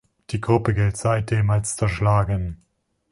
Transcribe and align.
Die 0.31 0.41
Gruppe 0.41 0.73
gilt 0.73 0.97
seitdem 0.97 1.51
als 1.51 1.75
zerschlagen. 1.75 2.57